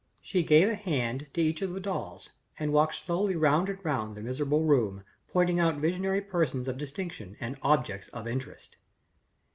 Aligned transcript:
She 0.19 0.41
gave 0.41 0.67
a 0.67 0.73
hand 0.73 1.27
to 1.35 1.41
each 1.43 1.61
of 1.61 1.73
the 1.75 1.79
dolls, 1.79 2.31
and 2.57 2.73
walked 2.73 2.95
slowly 2.95 3.35
round 3.35 3.69
and 3.69 3.77
round 3.85 4.17
the 4.17 4.21
miserable 4.23 4.63
room, 4.63 5.03
pointing 5.27 5.59
out 5.59 5.77
visionary 5.77 6.21
persons 6.21 6.67
of 6.67 6.79
distinction 6.79 7.37
and 7.39 7.55
objects 7.61 8.07
of 8.07 8.25
interest. 8.27 8.77